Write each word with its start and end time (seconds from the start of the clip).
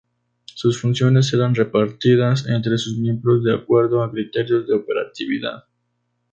Sus 0.45 0.81
funciones 0.81 1.31
eran 1.31 1.53
repartidas 1.53 2.47
entre 2.47 2.79
sus 2.79 2.97
miembros 2.97 3.43
de 3.43 3.53
acuerdo 3.53 4.01
a 4.01 4.09
criterios 4.09 4.65
de 4.67 4.73
operatividad. 4.73 5.65